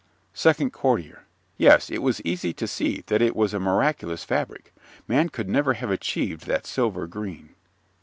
SECOND 0.33 0.73
COURTIER 0.73 1.25
Yes, 1.57 1.91
it 1.91 2.01
was 2.01 2.21
easy 2.23 2.53
to 2.53 2.67
see 2.67 3.03
that 3.05 3.21
it 3.21 3.35
was 3.35 3.53
a 3.53 3.59
miraculous 3.59 4.23
fabric. 4.23 4.73
Man 5.07 5.29
could 5.29 5.47
never 5.47 5.73
have 5.75 5.91
achieved 5.91 6.47
that 6.47 6.65
silver 6.65 7.05
green. 7.05 7.53